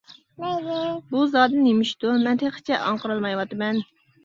[1.11, 3.83] بۇ زادى نېمە ئىشتۇ؟ مەن تېخىچە ئاڭقىرالمايۋاتىمەن.